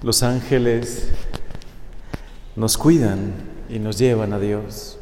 [0.00, 1.08] Los ángeles
[2.54, 3.32] nos cuidan
[3.68, 4.96] y nos llevan a Dios.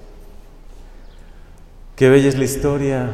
[1.97, 3.11] Qué bella es la historia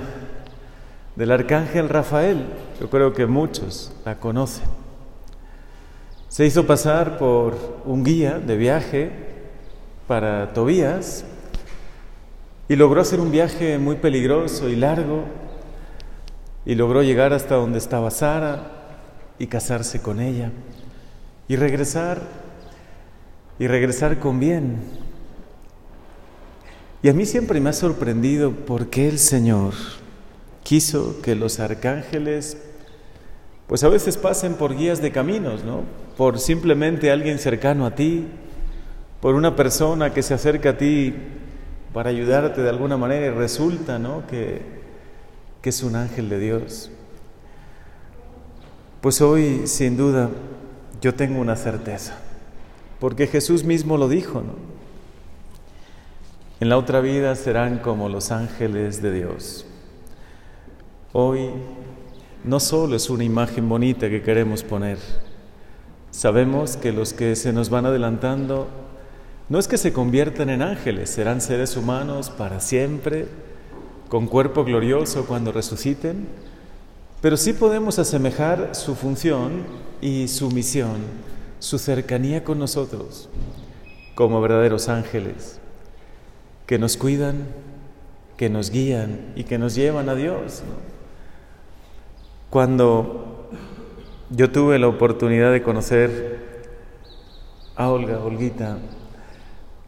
[1.17, 2.47] del arcángel Rafael.
[2.81, 4.67] Yo creo que muchos la conocen.
[6.29, 9.11] Se hizo pasar por un guía de viaje
[10.07, 11.25] para Tobías
[12.69, 15.25] y logró hacer un viaje muy peligroso y largo
[16.64, 18.71] y logró llegar hasta donde estaba Sara
[19.41, 20.53] y casarse con ella
[21.48, 22.22] y regresar
[23.59, 24.77] y regresar con bien.
[27.02, 29.74] Y a mí siempre me ha sorprendido por qué el Señor
[30.62, 32.56] quiso que los arcángeles
[33.66, 35.84] pues a veces pasen por guías de caminos, ¿no?
[36.16, 38.27] Por simplemente alguien cercano a ti,
[39.20, 41.14] por una persona que se acerca a ti
[41.95, 44.27] para ayudarte de alguna manera y resulta, ¿no?
[44.27, 44.61] Que,
[45.62, 46.91] que es un ángel de Dios.
[49.00, 50.28] Pues hoy, sin duda,
[51.02, 52.15] yo tengo una certeza,
[53.01, 54.55] porque Jesús mismo lo dijo, ¿no?
[56.61, 59.67] En la otra vida serán como los ángeles de Dios.
[61.12, 61.50] Hoy
[62.45, 64.98] no solo es una imagen bonita que queremos poner,
[66.12, 68.69] sabemos que los que se nos van adelantando
[69.48, 73.27] no es que se conviertan en ángeles, serán seres humanos para siempre,
[74.08, 76.28] con cuerpo glorioso cuando resuciten,
[77.20, 79.64] pero sí podemos asemejar su función
[80.03, 80.97] y su misión,
[81.61, 83.31] su cercanía con nosotros,
[84.17, 85.61] como verdaderos ángeles,
[86.67, 87.47] que nos cuidan,
[88.36, 90.64] que nos guían y que nos llevan a Dios.
[92.50, 93.48] Cuando
[94.28, 96.62] yo tuve la oportunidad de conocer
[97.77, 98.78] a Olga, Olguita,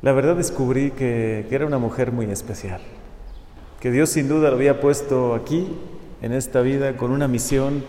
[0.01, 2.81] la verdad descubrí que, que era una mujer muy especial,
[3.81, 5.67] que Dios sin duda lo había puesto aquí
[6.23, 7.83] en esta vida con una misión,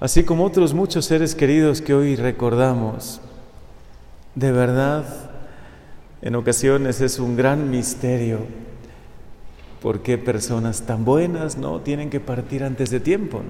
[0.00, 3.20] así como otros muchos seres queridos que hoy recordamos.
[4.34, 5.04] De verdad,
[6.22, 8.38] en ocasiones es un gran misterio
[9.80, 13.42] por qué personas tan buenas no tienen que partir antes de tiempo.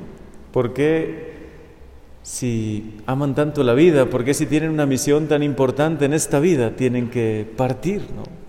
[0.52, 1.30] ¿Por qué
[2.22, 6.38] si aman tanto la vida, por qué si tienen una misión tan importante en esta
[6.38, 8.39] vida tienen que partir, ¿no?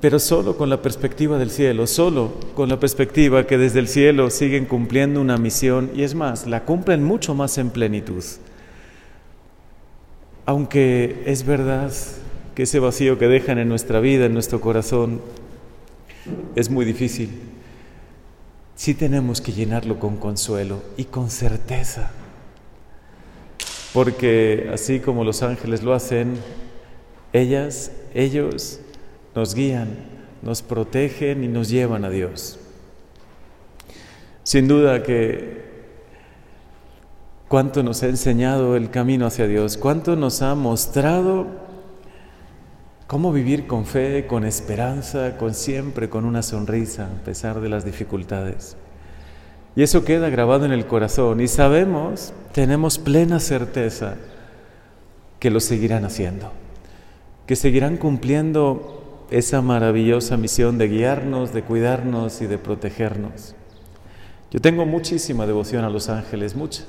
[0.00, 4.30] Pero solo con la perspectiva del cielo, solo con la perspectiva que desde el cielo
[4.30, 8.22] siguen cumpliendo una misión y es más, la cumplen mucho más en plenitud.
[10.46, 11.92] Aunque es verdad
[12.54, 15.20] que ese vacío que dejan en nuestra vida, en nuestro corazón,
[16.54, 17.30] es muy difícil,
[18.76, 22.12] sí tenemos que llenarlo con consuelo y con certeza.
[23.92, 26.34] Porque así como los ángeles lo hacen,
[27.32, 28.80] ellas, ellos,
[29.34, 29.88] nos guían,
[30.42, 32.58] nos protegen y nos llevan a Dios.
[34.42, 35.68] Sin duda que
[37.48, 41.46] cuánto nos ha enseñado el camino hacia Dios, cuánto nos ha mostrado
[43.06, 47.84] cómo vivir con fe, con esperanza, con siempre con una sonrisa a pesar de las
[47.84, 48.76] dificultades.
[49.74, 54.16] Y eso queda grabado en el corazón y sabemos, tenemos plena certeza
[55.38, 56.52] que lo seguirán haciendo,
[57.46, 58.97] que seguirán cumpliendo
[59.30, 63.54] esa maravillosa misión de guiarnos, de cuidarnos y de protegernos.
[64.50, 66.84] Yo tengo muchísima devoción a los ángeles, mucha,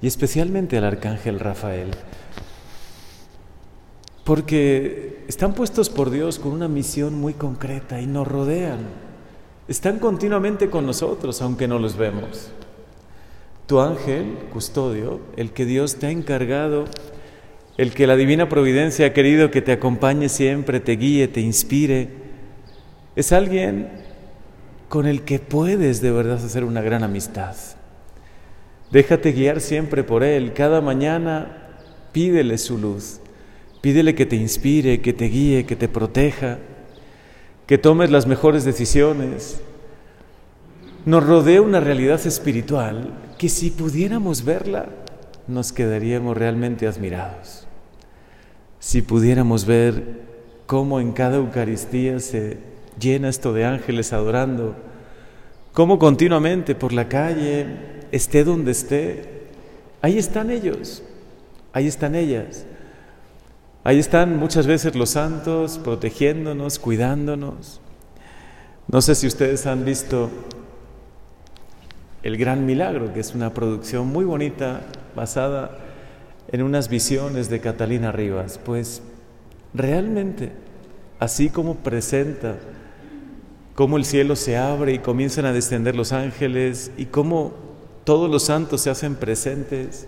[0.00, 1.90] y especialmente al arcángel Rafael,
[4.24, 8.80] porque están puestos por Dios con una misión muy concreta y nos rodean.
[9.66, 12.50] Están continuamente con nosotros, aunque no los vemos.
[13.66, 16.84] Tu ángel, custodio, el que Dios te ha encargado
[17.82, 22.10] el que la divina providencia ha querido que te acompañe siempre, te guíe, te inspire,
[23.16, 23.88] es alguien
[24.88, 27.56] con el que puedes de verdad hacer una gran amistad.
[28.92, 30.52] Déjate guiar siempre por Él.
[30.52, 31.70] Cada mañana
[32.12, 33.18] pídele su luz.
[33.80, 36.58] Pídele que te inspire, que te guíe, que te proteja,
[37.66, 39.60] que tomes las mejores decisiones.
[41.04, 44.86] Nos rodea una realidad espiritual que si pudiéramos verla,
[45.48, 47.66] nos quedaríamos realmente admirados.
[48.82, 50.02] Si pudiéramos ver
[50.66, 52.58] cómo en cada Eucaristía se
[52.98, 54.74] llena esto de ángeles adorando,
[55.72, 57.66] cómo continuamente por la calle,
[58.10, 59.44] esté donde esté,
[60.02, 61.04] ahí están ellos,
[61.72, 62.66] ahí están ellas.
[63.84, 67.80] Ahí están muchas veces los santos protegiéndonos, cuidándonos.
[68.88, 70.28] No sé si ustedes han visto
[72.24, 74.80] El Gran Milagro, que es una producción muy bonita
[75.14, 75.91] basada
[76.48, 78.58] en unas visiones de Catalina Rivas.
[78.58, 79.02] Pues
[79.74, 80.52] realmente,
[81.18, 82.58] así como presenta
[83.74, 87.52] cómo el cielo se abre y comienzan a descender los ángeles y cómo
[88.04, 90.06] todos los santos se hacen presentes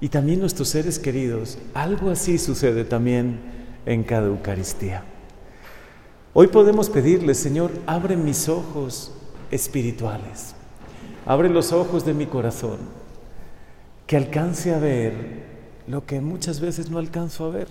[0.00, 1.58] y también nuestros seres queridos.
[1.74, 3.40] Algo así sucede también
[3.86, 5.04] en cada Eucaristía.
[6.32, 9.12] Hoy podemos pedirle, Señor, abre mis ojos
[9.50, 10.54] espirituales,
[11.26, 12.78] abre los ojos de mi corazón,
[14.06, 15.49] que alcance a ver
[15.90, 17.68] lo que muchas veces no alcanzo a ver,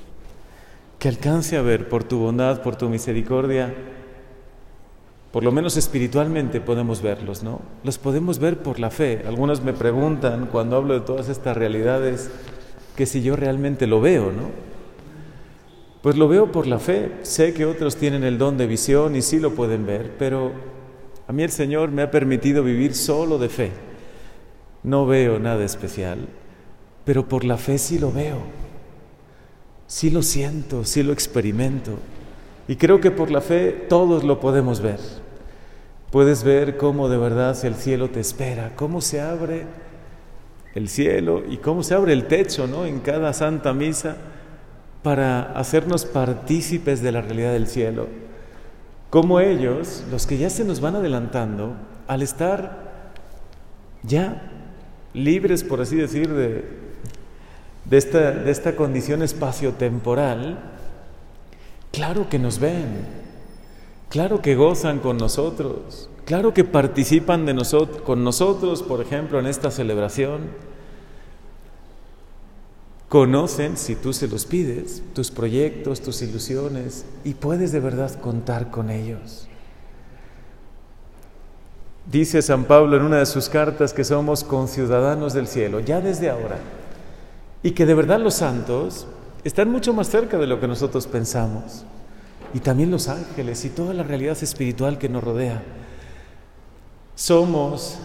[1.00, 3.74] que alcance a ver por tu bondad, por tu misericordia,
[5.32, 7.62] por lo menos espiritualmente podemos verlos, ¿no?
[7.84, 9.24] Los podemos ver por la fe.
[9.28, 12.32] Algunos me preguntan cuando hablo de todas estas realidades
[12.96, 14.50] que si yo realmente lo veo, ¿no?
[16.02, 17.12] Pues lo veo por la fe.
[17.22, 20.52] Sé que otros tienen el don de visión y sí lo pueden ver, pero
[21.28, 23.72] a mí el Señor me ha permitido vivir solo de fe.
[24.82, 26.28] No veo nada especial,
[27.06, 28.38] pero por la fe sí lo veo.
[29.88, 31.98] Sí lo siento, sí lo experimento.
[32.68, 35.00] Y creo que por la fe todos lo podemos ver.
[36.12, 39.66] Puedes ver cómo de verdad el cielo te espera, cómo se abre
[40.76, 42.86] el cielo y cómo se abre el techo, ¿no?
[42.86, 44.18] En cada santa misa
[45.04, 48.08] para hacernos partícipes de la realidad del cielo.
[49.10, 51.74] Como ellos, los que ya se nos van adelantando,
[52.08, 53.12] al estar
[54.04, 54.52] ya
[55.14, 56.79] libres, por así decir, de,
[57.90, 60.80] de esta, de esta condición espaciotemporal,
[61.92, 63.06] Claro que nos ven,
[64.10, 67.56] claro que gozan con nosotros, claro que participan de
[68.06, 70.70] con nosotros, por ejemplo, en esta celebración.
[73.08, 78.70] Conocen, si tú se los pides, tus proyectos, tus ilusiones y puedes de verdad contar
[78.70, 79.48] con ellos.
[82.06, 86.30] Dice San Pablo en una de sus cartas que somos conciudadanos del cielo, ya desde
[86.30, 86.60] ahora,
[87.64, 89.08] y que de verdad los santos
[89.44, 91.86] están mucho más cerca de lo que nosotros pensamos.
[92.54, 95.62] Y también los ángeles y toda la realidad espiritual que nos rodea.
[97.16, 98.00] Somos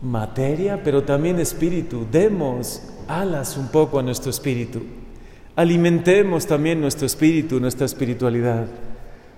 [0.00, 2.06] materia, pero también espíritu.
[2.10, 4.80] Demos alas un poco a nuestro espíritu.
[5.56, 8.66] Alimentemos también nuestro espíritu, nuestra espiritualidad.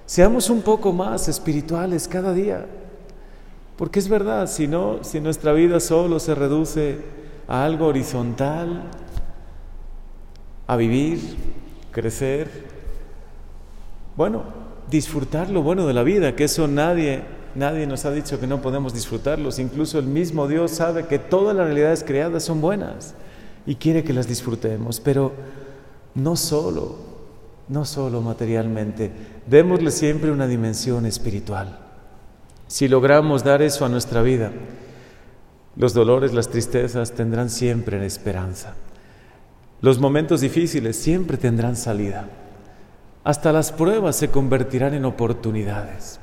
[0.04, 2.66] Seamos un poco más espirituales cada día.
[3.76, 6.98] Porque es verdad, si no, si nuestra vida solo se reduce
[7.48, 8.90] a algo horizontal,
[10.70, 11.18] a vivir,
[11.90, 12.48] crecer,
[14.16, 14.44] bueno,
[14.88, 17.24] disfrutar lo bueno de la vida, que eso nadie,
[17.56, 21.56] nadie nos ha dicho que no podemos disfrutarlos, incluso el mismo Dios sabe que todas
[21.56, 23.14] las realidades creadas son buenas
[23.66, 25.32] y quiere que las disfrutemos, pero
[26.14, 26.94] no solo,
[27.66, 29.10] no solo materialmente,
[29.48, 31.80] démosle siempre una dimensión espiritual.
[32.68, 34.52] Si logramos dar eso a nuestra vida,
[35.74, 38.76] los dolores, las tristezas tendrán siempre esperanza.
[39.82, 42.28] Los momentos difíciles siempre tendrán salida.
[43.24, 46.20] Hasta las pruebas se convertirán en oportunidades.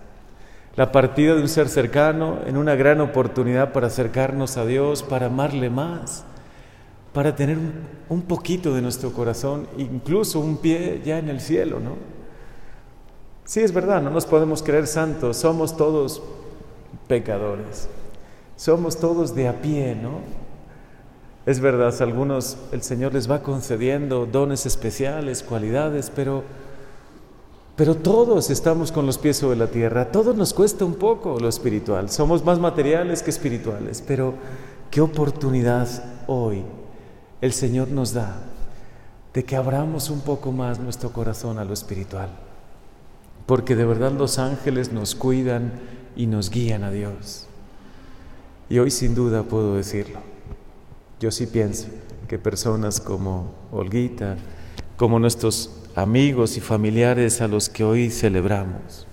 [0.75, 5.25] La partida de un ser cercano en una gran oportunidad para acercarnos a Dios, para
[5.25, 6.23] amarle más,
[7.13, 7.57] para tener
[8.09, 11.95] un poquito de nuestro corazón, incluso un pie ya en el cielo, ¿no?
[13.43, 16.21] Sí, es verdad, no nos podemos creer santos, somos todos
[17.07, 17.89] pecadores,
[18.55, 20.46] somos todos de a pie, ¿no?
[21.47, 26.43] Es verdad, algunos el Señor les va concediendo dones especiales, cualidades, pero,
[27.77, 31.47] pero todos estamos con los pies sobre la tierra, todos nos cuesta un poco lo
[31.47, 34.33] espiritual, somos más materiales que espirituales, pero
[34.91, 35.87] qué oportunidad
[36.27, 36.65] hoy
[37.39, 38.35] el Señor nos da
[39.33, 42.27] de que abramos un poco más nuestro corazón a lo espiritual,
[43.45, 45.71] porque de verdad los ángeles nos cuidan
[46.13, 47.47] y nos guían a Dios.
[48.69, 50.36] Y hoy sin duda puedo decirlo.
[51.19, 51.87] Yo sí pienso
[52.27, 54.37] que personas como Olguita,
[54.97, 59.07] como nuestros amigos y familiares a los que hoy celebramos,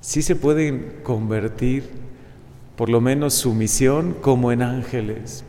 [0.00, 1.90] sí se pueden convertir,
[2.76, 5.42] por lo menos su misión, como en ángeles,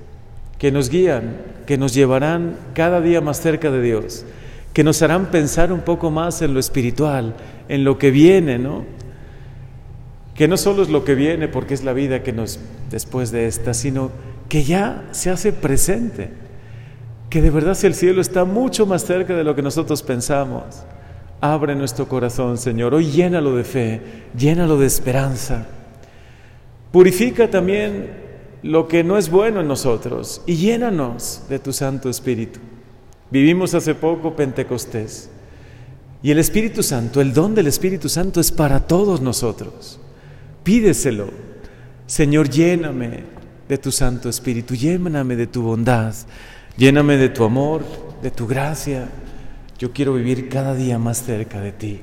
[0.57, 4.25] que nos guían, que nos llevarán cada día más cerca de Dios,
[4.73, 7.35] que nos harán pensar un poco más en lo espiritual,
[7.67, 8.85] en lo que viene, ¿no?
[10.33, 13.45] Que no solo es lo que viene porque es la vida que nos después de
[13.45, 14.09] esta, sino
[14.49, 16.29] que ya se hace presente,
[17.29, 20.83] que de verdad el cielo está mucho más cerca de lo que nosotros pensamos.
[21.41, 24.01] Abre nuestro corazón, Señor, hoy llénalo de fe,
[24.37, 25.67] llénalo de esperanza.
[26.91, 28.09] Purifica también
[28.63, 32.59] lo que no es bueno en nosotros y llénanos de tu Santo Espíritu.
[33.29, 35.29] Vivimos hace poco Pentecostés
[36.23, 39.99] y el Espíritu Santo, el don del Espíritu Santo es para todos nosotros.
[40.63, 41.29] Pídeselo.
[42.07, 43.36] Señor, lléname
[43.67, 46.13] de tu Santo Espíritu, lléname de tu bondad,
[46.77, 47.83] lléname de tu amor,
[48.21, 49.09] de tu gracia.
[49.77, 52.01] Yo quiero vivir cada día más cerca de ti.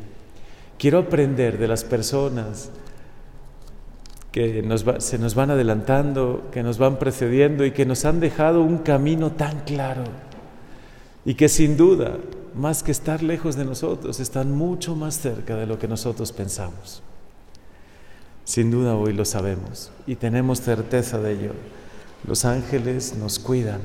[0.78, 2.70] Quiero aprender de las personas
[4.30, 4.64] que
[4.98, 9.32] se nos van adelantando, que nos van precediendo y que nos han dejado un camino
[9.32, 10.04] tan claro
[11.24, 12.18] y que sin duda,
[12.54, 17.02] más que estar lejos de nosotros, están mucho más cerca de lo que nosotros pensamos.
[18.44, 21.52] Sin duda hoy lo sabemos y tenemos certeza de ello.
[22.26, 23.80] Los ángeles nos cuidan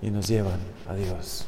[0.00, 1.46] y nos llevan a Dios.